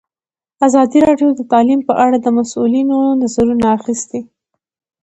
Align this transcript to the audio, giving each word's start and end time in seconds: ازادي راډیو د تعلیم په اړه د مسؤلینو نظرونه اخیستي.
ازادي 0.67 0.99
راډیو 1.07 1.29
د 1.35 1.41
تعلیم 1.51 1.79
په 1.87 1.93
اړه 2.05 2.17
د 2.21 2.27
مسؤلینو 2.37 2.97
نظرونه 3.21 3.65
اخیستي. 3.77 4.21